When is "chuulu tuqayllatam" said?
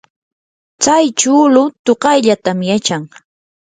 1.19-2.59